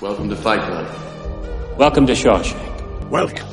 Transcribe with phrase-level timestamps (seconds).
[0.00, 1.76] Welcome to Fight Club.
[1.76, 3.10] Welcome to Shawshank.
[3.10, 3.46] Welcome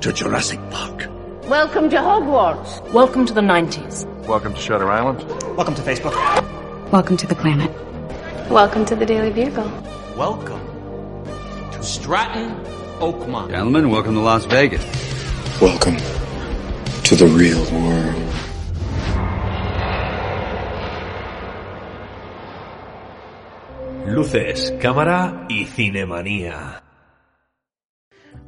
[0.00, 1.08] to Jurassic Park.
[1.48, 2.92] Welcome to Hogwarts.
[2.92, 4.06] Welcome to the 90s.
[4.28, 5.18] Welcome to Shutter Island.
[5.56, 6.14] Welcome to Facebook.
[6.92, 7.72] Welcome to the planet.
[8.48, 9.68] Welcome to the Daily Bugle.
[10.16, 10.60] Welcome
[11.72, 12.54] to Stratton
[13.00, 13.50] Oakmont.
[13.50, 14.84] Gentlemen, welcome to Las Vegas.
[15.60, 15.96] Welcome
[17.02, 18.33] to the real world.
[24.06, 26.82] Luces, cámara y cinemanía.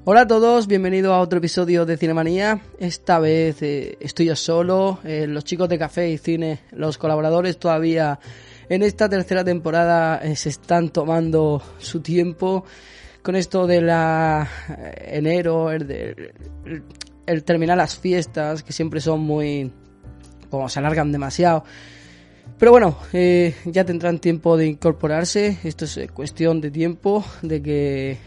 [0.04, 2.60] Hola a todos, bienvenidos a otro episodio de Cinemanía.
[2.78, 7.58] Esta vez eh, estoy yo solo, eh, los chicos de Café y Cine, los colaboradores
[7.58, 8.20] todavía
[8.68, 12.66] en esta tercera temporada eh, se están tomando su tiempo
[13.22, 14.46] con esto de la
[14.98, 16.32] enero, el,
[17.26, 19.72] el, terminar las fiestas que siempre son muy
[20.50, 21.64] como se alargan demasiado.
[22.58, 25.58] Pero bueno, eh, ya tendrán tiempo de incorporarse.
[25.62, 28.18] Esto es eh, cuestión de tiempo, de que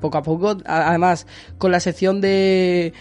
[0.00, 0.56] poco a poco.
[0.64, 1.26] Además,
[1.58, 2.92] con la sección de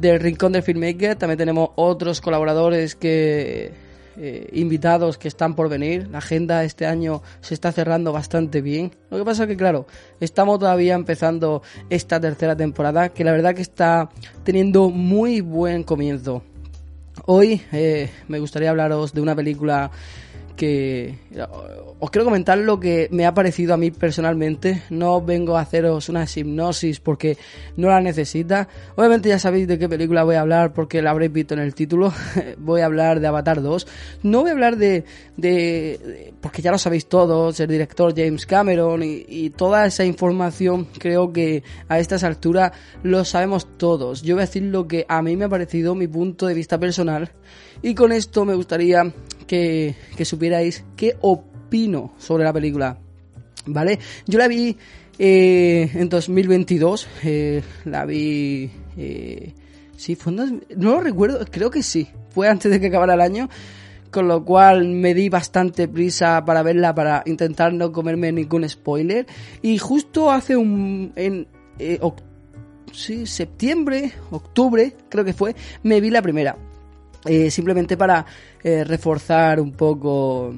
[0.00, 3.72] del Rincón del Filmmaker también tenemos otros colaboradores que
[4.18, 6.08] eh, invitados que están por venir.
[6.08, 8.94] La agenda este año se está cerrando bastante bien.
[9.10, 9.86] Lo que pasa es que, claro,
[10.20, 14.08] estamos todavía empezando esta tercera temporada, que la verdad que está
[14.42, 16.42] teniendo muy buen comienzo.
[17.24, 19.90] Hoy eh, me gustaría hablaros de una película
[20.56, 21.18] que
[21.98, 24.82] os quiero comentar lo que me ha parecido a mí personalmente.
[24.90, 27.38] No vengo a haceros una hipnosis porque
[27.76, 28.68] no la necesita.
[28.96, 31.74] Obviamente ya sabéis de qué película voy a hablar porque la habréis visto en el
[31.74, 32.12] título.
[32.58, 33.86] voy a hablar de Avatar 2.
[34.22, 35.04] No voy a hablar de...
[35.36, 40.86] de porque ya lo sabéis todos, el director James Cameron y, y toda esa información
[40.98, 42.72] creo que a estas alturas
[43.02, 44.22] lo sabemos todos.
[44.22, 46.78] Yo voy a decir lo que a mí me ha parecido mi punto de vista
[46.78, 47.30] personal.
[47.82, 49.12] Y con esto me gustaría
[49.46, 52.98] que, supierais qué opino sobre la película.
[53.66, 53.98] ¿Vale?
[54.26, 54.76] Yo la vi
[55.18, 57.08] eh, en 2022.
[57.24, 58.70] Eh, la vi.
[58.96, 59.52] Eh,
[59.96, 62.08] sí, fue en, no lo recuerdo, creo que sí.
[62.30, 63.48] Fue antes de que acabara el año.
[64.10, 69.26] Con lo cual me di bastante prisa para verla, para intentar no comerme ningún spoiler.
[69.62, 71.12] Y justo hace un.
[71.16, 71.98] En, eh,
[72.92, 76.56] sí, septiembre, octubre, creo que fue, me vi la primera.
[77.26, 78.24] Eh, simplemente para
[78.62, 80.54] eh, reforzar un poco.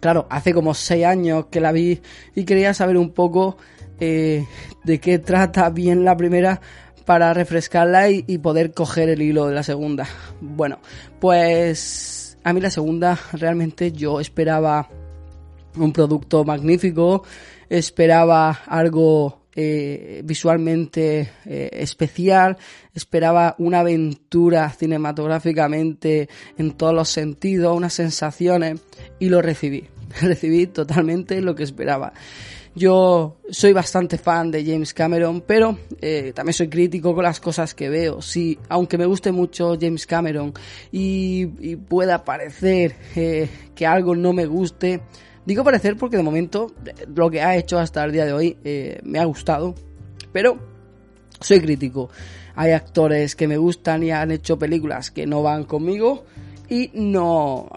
[0.00, 2.00] Claro, hace como 6 años que la vi
[2.34, 3.56] y quería saber un poco
[3.98, 4.44] eh,
[4.84, 6.60] de qué trata bien la primera
[7.06, 10.06] para refrescarla y, y, poder coger el hilo de la segunda.
[10.40, 10.78] Bueno,
[11.20, 14.88] pues a mí la segunda realmente yo esperaba
[15.76, 17.24] un producto magnífico,
[17.68, 22.56] esperaba algo eh, visualmente eh, especial,
[22.92, 26.28] esperaba una aventura cinematográficamente
[26.58, 28.80] en todos los sentidos, unas sensaciones
[29.20, 29.88] y lo recibí,
[30.20, 32.12] recibí totalmente lo que esperaba.
[32.76, 37.72] Yo soy bastante fan de James Cameron, pero eh, también soy crítico con las cosas
[37.72, 38.20] que veo.
[38.20, 40.52] Sí, aunque me guste mucho James Cameron
[40.90, 45.02] y, pueda parecer que algo no me guste,
[45.46, 46.72] Digo parecer porque de momento
[47.14, 49.74] lo que ha hecho hasta el día de hoy eh, me ha gustado,
[50.32, 50.58] pero
[51.40, 52.10] soy crítico.
[52.56, 56.24] Hay actores que me gustan y han hecho películas que no van conmigo
[56.68, 57.68] y no,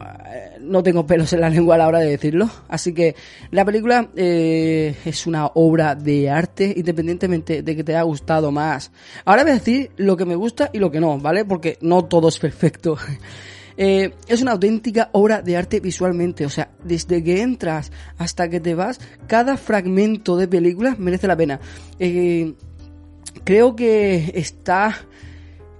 [0.62, 2.50] no tengo pelos en la lengua a la hora de decirlo.
[2.70, 3.16] Así que
[3.52, 8.92] la película eh, es una obra de arte independientemente de que te haya gustado más.
[9.26, 11.44] Ahora voy a decir lo que me gusta y lo que no, ¿vale?
[11.44, 12.98] Porque no todo es perfecto.
[13.78, 18.60] Eh, es una auténtica obra de arte visualmente, o sea, desde que entras hasta que
[18.60, 21.60] te vas, cada fragmento de película merece la pena.
[22.00, 22.56] Eh,
[23.44, 24.98] creo que está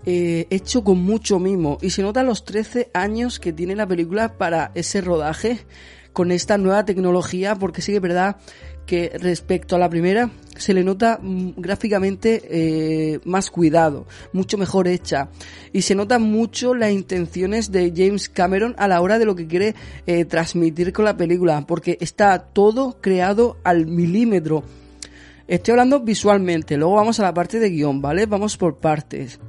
[0.06, 4.38] eh, hecho con mucho mimo y se nota los 13 años que tiene la película
[4.38, 5.66] para ese rodaje
[6.14, 8.38] con esta nueva tecnología, porque sí que es verdad
[8.88, 15.30] que respecto a la primera se le nota gráficamente eh, más cuidado, mucho mejor hecha
[15.72, 19.46] y se nota mucho las intenciones de James Cameron a la hora de lo que
[19.46, 19.76] quiere
[20.08, 24.64] eh, transmitir con la película, porque está todo creado al milímetro.
[25.48, 28.26] Estoy hablando visualmente, luego vamos a la parte de guion, ¿vale?
[28.26, 29.40] Vamos por partes.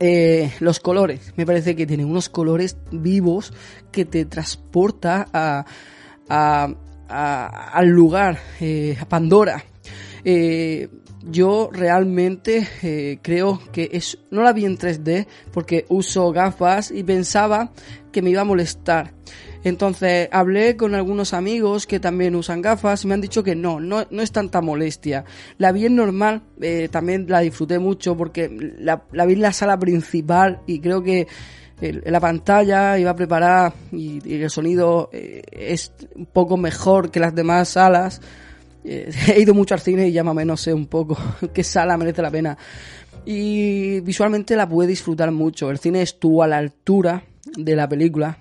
[0.00, 3.52] Eh, los colores, me parece que tiene unos colores vivos
[3.92, 5.64] que te transporta a,
[6.28, 6.74] a
[7.08, 9.64] al lugar, eh, a Pandora.
[10.24, 10.88] Eh,
[11.26, 17.02] yo realmente eh, creo que es no la vi en 3D porque uso gafas y
[17.02, 17.72] pensaba
[18.12, 19.14] que me iba a molestar.
[19.64, 23.80] Entonces hablé con algunos amigos que también usan gafas y me han dicho que no,
[23.80, 25.24] no, no es tanta molestia.
[25.56, 26.42] La vi en normal,
[26.90, 31.26] también la disfruté mucho porque la, vi en la sala principal y creo que
[31.80, 37.34] la pantalla iba preparada y, y el sonido eh, es un poco mejor que las
[37.34, 38.20] demás salas.
[38.84, 41.16] Eh, he ido mucho al cine y ya más o menos sé un poco
[41.54, 42.56] qué sala merece la pena.
[43.26, 45.70] Y visualmente la pude disfrutar mucho.
[45.70, 47.24] El cine estuvo a la altura
[47.56, 48.38] de la película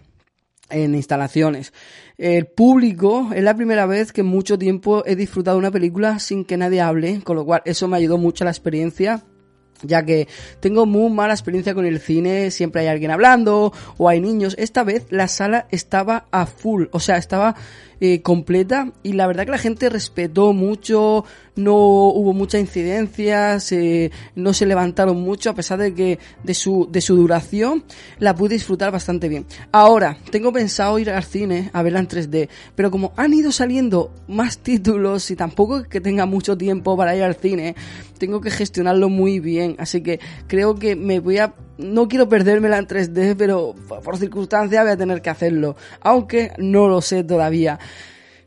[0.70, 1.74] en instalaciones.
[2.18, 6.46] El público es la primera vez que en mucho tiempo he disfrutado una película sin
[6.46, 9.24] que nadie hable, con lo cual eso me ayudó mucho a la experiencia
[9.84, 10.28] ya que
[10.60, 14.56] tengo muy mala experiencia con el cine, siempre hay alguien hablando o hay niños.
[14.58, 17.56] Esta vez la sala estaba a full, o sea, estaba
[18.06, 21.24] eh, completa y la verdad que la gente respetó mucho,
[21.56, 23.60] no hubo mucha incidencia,
[24.36, 27.86] no se levantaron mucho a pesar de que de su, de su duración
[28.20, 29.46] la pude disfrutar bastante bien.
[29.72, 34.12] Ahora, tengo pensado ir al cine a verla en 3D, pero como han ido saliendo
[34.28, 37.74] más títulos y tampoco que tenga mucho tiempo para ir al cine,
[38.18, 42.78] tengo que gestionarlo muy bien, así que creo que me voy a no quiero perdérmela
[42.78, 47.80] en 3D, pero por circunstancia voy a tener que hacerlo, aunque no lo sé todavía.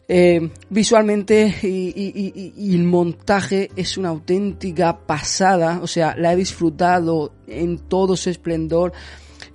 [0.09, 7.79] Eh, visualmente y, el montaje es una auténtica pasada, o sea, la he disfrutado en
[7.79, 8.93] todo su esplendor.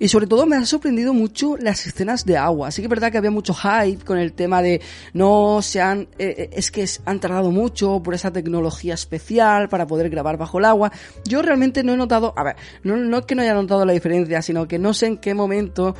[0.02, 2.66] Y sobre todo me ha sorprendido mucho las escenas de agua.
[2.66, 4.80] Así que es verdad que había mucho hype con el tema de
[5.12, 9.86] no se han, eh, eh, es que han tardado mucho por esa tecnología especial para
[9.86, 10.90] poder grabar bajo el agua.
[11.24, 13.92] Yo realmente no he notado, a ver, no, no es que no haya notado la
[13.92, 15.94] diferencia, sino que no sé en qué momento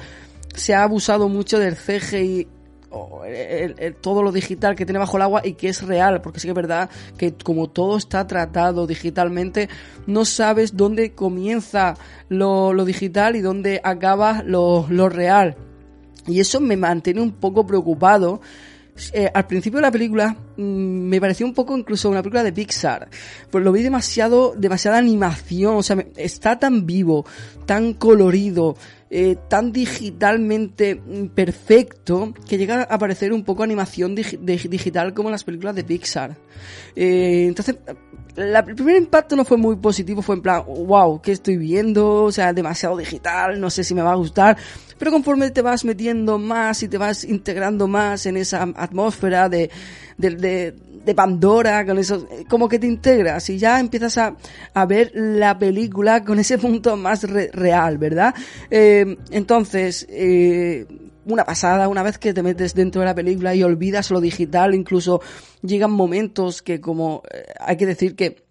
[0.52, 2.48] se ha abusado mucho del CGI
[4.00, 6.50] todo lo digital que tiene bajo el agua y que es real, porque sí que
[6.50, 9.68] es verdad que como todo está tratado digitalmente,
[10.06, 11.96] no sabes dónde comienza
[12.28, 15.56] lo, digital y dónde acaba lo, real.
[16.26, 18.40] Y eso me mantiene un poco preocupado.
[19.14, 22.52] Eh, al principio de la película mm, me pareció un poco incluso una película de
[22.52, 23.08] Pixar.
[23.50, 27.24] Pues lo vi demasiado, demasiada animación, o sea, está tan vivo,
[27.64, 28.76] tan colorido,
[29.14, 30.96] eh, tan digitalmente
[31.34, 36.38] perfecto que llega a parecer un poco animación digital como las películas de Pixar.
[36.96, 37.76] Eh, entonces,
[38.36, 42.24] el primer impacto no fue muy positivo, fue en plan, wow, ¿qué estoy viendo?
[42.24, 44.56] O sea, demasiado digital, no sé si me va a gustar.
[44.96, 49.70] Pero conforme te vas metiendo más y te vas integrando más en esa atmósfera de
[50.16, 50.74] de
[51.14, 54.36] Pandora, con eso, como que te integras y ya empiezas a,
[54.72, 58.34] a ver la película con ese punto más real, ¿verdad?
[58.70, 60.86] Eh, entonces, eh,
[61.24, 64.74] una pasada, una vez que te metes dentro de la película y olvidas lo digital,
[64.74, 65.20] incluso
[65.62, 68.42] llegan momentos que como eh, hay que decir que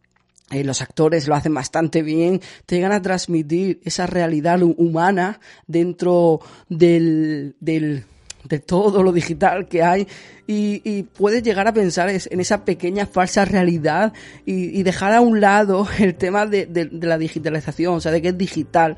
[0.52, 7.56] los actores lo hacen bastante bien, te llegan a transmitir esa realidad humana dentro del,
[7.62, 8.04] del,
[8.48, 10.08] de todo lo digital que hay
[10.48, 14.14] y, puedes llegar a pensar en esa pequeña falsa realidad
[14.46, 18.30] y, dejar a un lado el tema de, de, la digitalización, o sea, de que
[18.30, 18.98] es digital,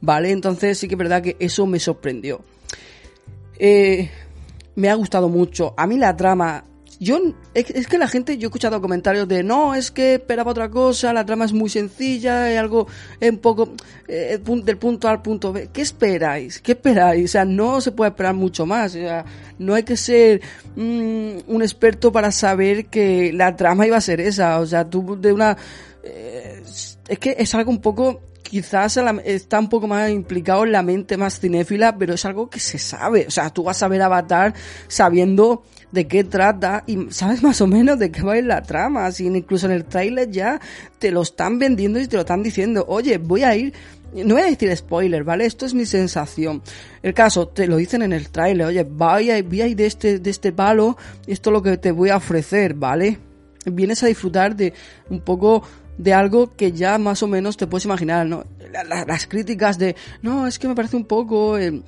[0.00, 0.30] ¿vale?
[0.30, 2.42] Entonces sí que es verdad que eso me sorprendió.
[3.58, 4.10] Eh,
[4.76, 5.74] me ha gustado mucho.
[5.76, 6.64] A mí la trama
[7.00, 7.18] yo,
[7.54, 11.14] es que la gente, yo he escuchado comentarios de, no, es que esperaba otra cosa,
[11.14, 12.88] la trama es muy sencilla, es algo
[13.22, 13.72] un poco
[14.06, 15.70] eh, del punto A al punto B.
[15.72, 16.60] ¿Qué esperáis?
[16.60, 17.24] ¿Qué esperáis?
[17.24, 18.90] O sea, no se puede esperar mucho más.
[18.90, 19.24] O sea,
[19.58, 20.42] no hay que ser
[20.76, 24.60] mm, un experto para saber que la trama iba a ser esa.
[24.60, 25.56] O sea, tú de una...
[26.02, 26.62] Eh,
[27.08, 31.16] es que es algo un poco quizás está un poco más implicado en la mente
[31.16, 33.26] más cinéfila, pero es algo que se sabe.
[33.28, 34.52] O sea, tú vas a ver Avatar
[34.88, 38.62] sabiendo de qué trata y sabes más o menos de qué va a ir la
[38.62, 39.06] trama.
[39.06, 40.60] Así, incluso en el tráiler ya
[40.98, 42.84] te lo están vendiendo y te lo están diciendo.
[42.88, 43.72] Oye, voy a ir
[44.12, 45.46] no voy a decir spoiler, ¿vale?
[45.46, 46.62] Esto es mi sensación.
[47.02, 50.18] El caso, te lo dicen en el tráiler, oye, vaya, voy a ir de este,
[50.18, 53.18] de este palo, esto es lo que te voy a ofrecer, ¿vale?
[53.64, 54.72] Vienes a disfrutar de
[55.10, 55.62] un poco
[55.96, 58.44] de algo que ya más o menos te puedes imaginar, ¿no?
[59.06, 61.58] las críticas de, no, es que me parece un poco...
[61.58, 61.82] Eh,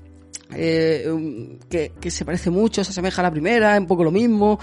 [0.56, 4.58] eh, que, se parece mucho, se asemeja a la primera, un poco lo mismo.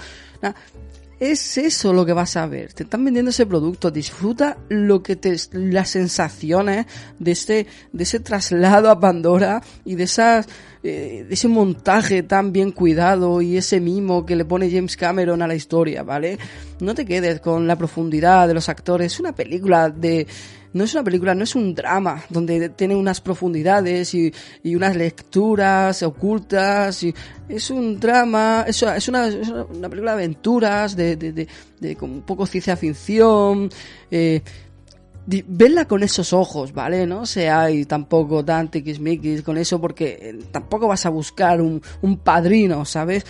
[1.20, 2.72] Es eso lo que vas a ver.
[2.72, 3.90] Te están vendiendo ese producto.
[3.90, 6.86] Disfruta lo que te, las sensaciones
[7.18, 10.48] de ese, de ese traslado a Pandora y de esas,
[10.82, 15.42] eh, de ese montaje tan bien cuidado y ese mimo que le pone James Cameron
[15.42, 16.38] a la historia, ¿vale?
[16.80, 19.12] No te quedes con la profundidad de los actores.
[19.12, 20.26] Es una película de,
[20.72, 24.96] no es una película, no es un drama, donde tiene unas profundidades y, y unas
[24.96, 27.02] lecturas ocultas.
[27.02, 27.14] Y
[27.48, 31.48] es un drama, es, es, una, una película de aventuras, de, de, de,
[31.80, 33.70] de con un poco ciencia ficción.
[34.10, 34.42] Eh,
[35.46, 37.06] verla con esos ojos, ¿vale?
[37.06, 37.22] No
[37.70, 42.84] y tampoco tan tiquismiquis con eso porque eh, tampoco vas a buscar un, un padrino,
[42.84, 43.24] ¿sabes?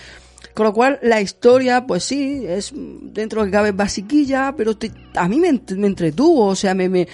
[0.54, 4.72] Con lo cual, la historia, pues sí, es dentro de que cabe basiquilla, pero
[5.14, 7.06] a mí me, me, entretuvo, o sea, me,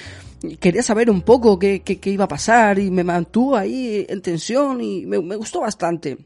[0.61, 4.81] quería saber un poco qué, qué, iba a pasar y me mantuvo ahí en tensión
[4.81, 6.16] y me, gustó bastante.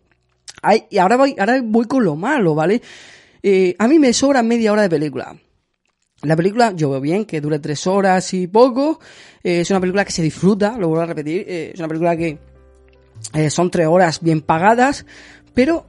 [0.62, 2.82] Ay, y ahora voy, ahora voy con lo malo, ¿vale?
[3.42, 5.36] Eh, a mí me sobra media hora de película.
[6.22, 9.00] La película, yo veo bien, que dure tres horas y poco.
[9.42, 11.46] Eh, es una película que se disfruta, lo vuelvo a repetir.
[11.48, 12.38] Eh, es una película que
[13.48, 15.06] son tres horas bien pagadas,
[15.54, 15.86] pero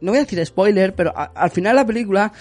[0.00, 2.32] no voy a decir spoiler, pero a, al final la película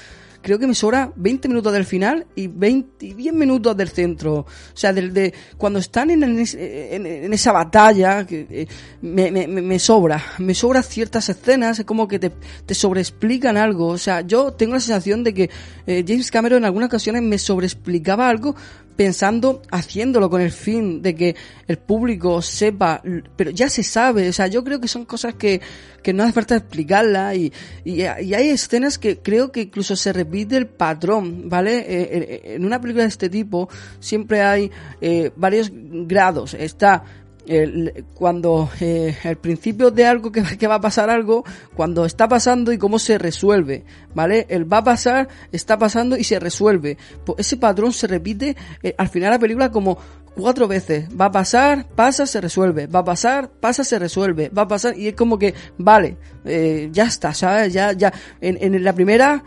[0.45, 4.33] creo que me sobra 20 minutos del final y 20 y 10 minutos del centro.
[4.41, 8.67] O sea, del de cuando están en, en, en esa batalla, que, eh,
[9.01, 10.23] me, me, me, sobra.
[10.37, 12.31] Me sobra ciertas escenas, es como que te,
[12.63, 13.87] te sobreexplican algo.
[13.87, 15.49] O sea, yo tengo la sensación de que
[15.87, 18.55] eh, James Cameron en algunas ocasiones me sobreexplicaba algo
[18.95, 21.35] pensando, haciéndolo con el fin de que
[21.67, 23.01] el público sepa,
[23.35, 25.61] pero ya se sabe, o sea, yo creo que son cosas que,
[26.01, 27.51] que no hace falta explicarla y,
[27.83, 31.85] y, hay escenas que creo que incluso se repite el patrón, ¿vale?
[31.87, 34.71] Eh, en una película de este tipo siempre hay
[35.01, 37.03] eh, varios grados, está
[37.47, 41.43] el, cuando eh, el principio de algo que, que, va a pasar algo,
[41.75, 43.83] cuando está pasando y cómo se resuelve,
[44.13, 44.45] ¿vale?
[44.49, 46.97] El va a pasar, está pasando y se resuelve.
[47.25, 49.97] Pues ese patrón se repite eh, al final de la película como
[50.35, 51.07] cuatro veces.
[51.19, 52.87] Va a pasar, pasa, se resuelve.
[52.87, 54.49] Va a pasar, pasa, se resuelve.
[54.49, 57.73] Va a pasar y es como que, vale, eh, ya está, ¿sabes?
[57.73, 59.43] Ya, ya, en, en la primera,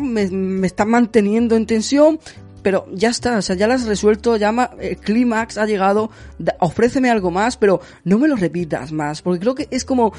[0.00, 2.18] me, me está manteniendo en tensión,
[2.62, 6.56] pero ya está, o sea, ya lo has resuelto, llama, el clímax ha llegado, da,
[6.60, 10.12] ofréceme algo más, pero no me lo repitas más, porque creo que es como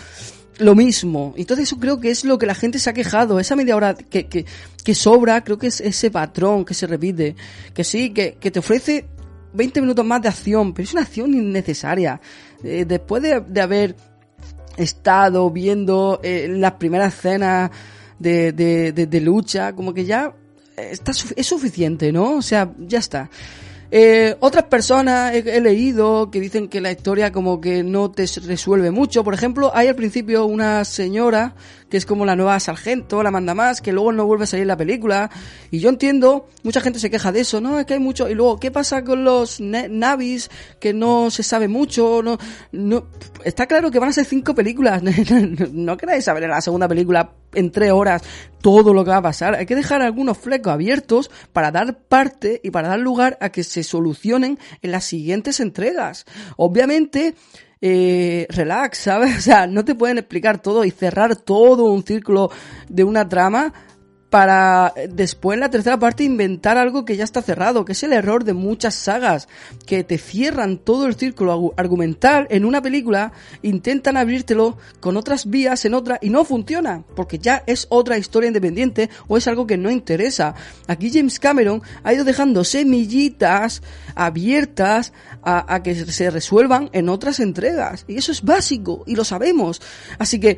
[0.59, 1.33] lo mismo.
[1.37, 3.95] Entonces eso creo que es lo que la gente se ha quejado, esa media hora
[3.95, 4.45] que, que,
[4.83, 7.35] que sobra, creo que es ese patrón que se repite,
[7.73, 9.05] que sí, que, que te ofrece
[9.53, 12.19] 20 minutos más de acción, pero es una acción innecesaria.
[12.63, 13.95] Eh, después de, de, haber
[14.77, 17.71] estado viendo eh, las primeras escenas
[18.19, 20.33] de, de, de lucha, como que ya
[20.77, 22.37] está, es suficiente, ¿no?
[22.37, 23.29] O sea, ya está.
[23.95, 28.89] Eh, otras personas he, leído que dicen que la historia como que no te resuelve
[28.89, 29.23] mucho.
[29.23, 31.53] Por ejemplo, hay al principio una señora
[31.91, 34.65] que es como la nueva sargento, la manda más, que luego no vuelve a salir
[34.65, 35.29] la película.
[35.69, 37.77] Y yo entiendo, mucha gente se queja de eso, ¿no?
[37.77, 38.27] Es que hay mucho.
[38.27, 40.49] Y luego, ¿qué pasa con los navis?
[40.79, 42.39] Que no se sabe mucho, no,
[42.71, 43.05] no.
[43.43, 45.03] Está claro que van a ser cinco películas.
[45.71, 48.23] no queráis saber la segunda película en tres horas
[48.63, 49.55] todo lo que va a pasar.
[49.55, 53.63] Hay que dejar algunos flecos abiertos para dar parte y para dar lugar a que
[53.63, 56.25] se solucionen en las siguientes entregas.
[56.55, 57.35] Obviamente,
[57.81, 59.35] eh, relax, ¿sabes?
[59.37, 62.49] O sea, no te pueden explicar todo y cerrar todo un círculo
[62.87, 63.73] de una trama
[64.33, 68.13] para después en la tercera parte inventar algo que ya está cerrado, que es el
[68.13, 69.47] error de muchas sagas,
[69.85, 75.85] que te cierran todo el círculo argumental en una película, intentan abrírtelo con otras vías
[75.85, 79.77] en otra y no funciona, porque ya es otra historia independiente o es algo que
[79.77, 80.55] no interesa.
[80.87, 83.83] Aquí James Cameron ha ido dejando semillitas
[84.15, 85.13] abiertas
[85.43, 89.79] a, a que se resuelvan en otras entregas, y eso es básico, y lo sabemos.
[90.17, 90.57] Así que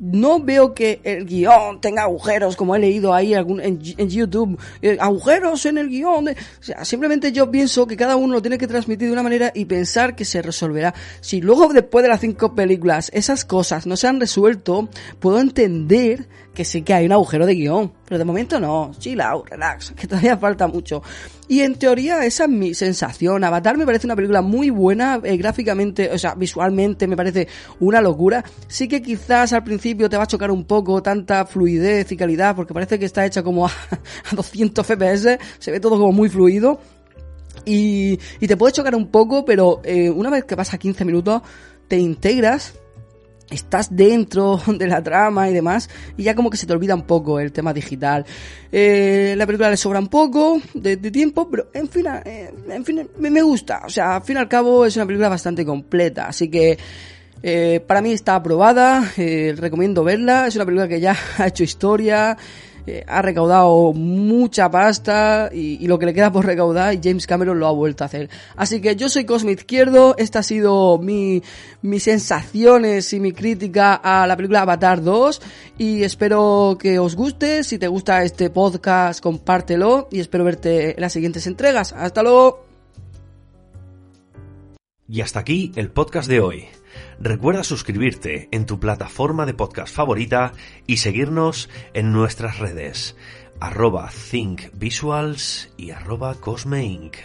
[0.00, 4.96] no veo que el guion tenga agujeros, como he leído ahí en, en YouTube, eh,
[5.00, 6.26] agujeros en el guion.
[6.26, 9.22] De, o sea, simplemente yo pienso que cada uno lo tiene que transmitir de una
[9.22, 10.94] manera y pensar que se resolverá.
[11.20, 14.88] Si luego después de las cinco películas esas cosas no se han resuelto,
[15.18, 17.97] puedo entender que sí que hay un agujero de guion.
[18.08, 21.02] Pero de momento no, chill out, relax, que todavía falta mucho.
[21.46, 23.44] Y en teoría esa es mi sensación.
[23.44, 27.48] Avatar me parece una película muy buena, eh, gráficamente, o sea, visualmente me parece
[27.80, 28.44] una locura.
[28.66, 32.56] Sí que quizás al principio te va a chocar un poco tanta fluidez y calidad,
[32.56, 36.28] porque parece que está hecha como a, a 200 FPS, se ve todo como muy
[36.28, 36.80] fluido.
[37.64, 41.42] Y, y te puede chocar un poco, pero eh, una vez que pasa 15 minutos,
[41.88, 42.74] te integras
[43.50, 47.02] estás dentro de la trama y demás, y ya como que se te olvida un
[47.02, 48.24] poco el tema digital.
[48.70, 53.08] Eh, la película le sobra un poco de, tiempo, pero en fin, eh, en fin,
[53.18, 53.82] me, me, gusta.
[53.86, 56.78] O sea, al fin y al cabo es una película bastante completa, así que
[57.42, 61.64] eh, para mí está aprobada, eh, recomiendo verla, es una película que ya ha hecho
[61.64, 62.36] historia.
[63.06, 67.72] Ha recaudado mucha pasta y, lo que le queda por recaudar James Cameron lo ha
[67.72, 68.28] vuelto a hacer.
[68.56, 71.42] Así que yo soy Cosme Izquierdo, esta ha sido mi,
[71.82, 75.40] mis sensaciones y mi crítica a la película Avatar 2
[75.78, 81.00] y espero que os guste, si te gusta este podcast compártelo y espero verte en
[81.00, 81.92] las siguientes entregas.
[81.92, 82.64] Hasta luego.
[85.08, 86.68] Y hasta aquí el podcast de hoy.
[87.20, 90.52] Recuerda suscribirte en tu plataforma de podcast favorita
[90.86, 93.16] y seguirnos en nuestras redes
[93.60, 97.16] arroba thinkvisuals y arroba cosmeinc.